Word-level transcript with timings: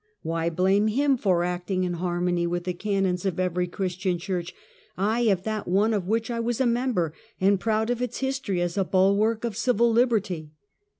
Why 0.23 0.49
blame 0.49 0.87
him 0.87 1.15
for 1.15 1.43
acting 1.43 1.83
in 1.83 1.93
harmony 1.93 2.47
with 2.47 2.63
the 2.63 2.73
canons 2.73 3.23
of 3.23 3.39
every 3.39 3.67
Christian 3.67 4.17
church— 4.17 4.51
aye, 4.97 5.29
of 5.29 5.43
that 5.43 5.67
one 5.67 5.93
of 5.93 6.07
which 6.07 6.31
I 6.31 6.39
was 6.39 6.59
a 6.59 6.65
member, 6.65 7.13
and 7.39 7.59
proud 7.59 7.91
of 7.91 8.01
its 8.01 8.17
history 8.17 8.61
as 8.63 8.79
a 8.79 8.83
bulwark 8.83 9.43
of 9.43 9.55
civil 9.55 9.91
liberty? 9.91 10.53